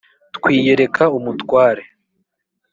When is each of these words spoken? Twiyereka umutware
Twiyereka 0.35 1.03
umutware 1.17 1.83